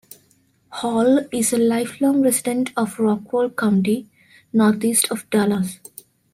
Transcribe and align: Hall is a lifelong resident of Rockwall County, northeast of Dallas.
Hall 0.71 1.27
is 1.31 1.53
a 1.53 1.59
lifelong 1.59 2.23
resident 2.23 2.71
of 2.75 2.95
Rockwall 2.95 3.55
County, 3.55 4.09
northeast 4.51 5.11
of 5.11 5.29
Dallas. 5.29 5.79